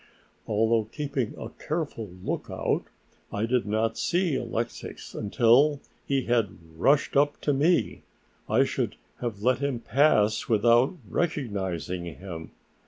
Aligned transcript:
Although 0.47 0.85
keeping 0.85 1.35
a 1.37 1.49
careful 1.49 2.09
lookout, 2.23 2.85
I 3.31 3.45
did 3.45 3.67
not 3.67 3.99
see 3.99 4.33
Alexix 4.35 5.13
until 5.13 5.79
he 6.07 6.23
had 6.23 6.57
rushed 6.75 7.15
up 7.15 7.39
to 7.41 7.53
me. 7.53 8.01
I 8.49 8.63
should 8.63 8.95
have 9.19 9.43
let 9.43 9.59
him 9.59 9.79
pass 9.79 10.49
without 10.49 10.95
recognizing 11.07 12.05
him. 12.15 12.49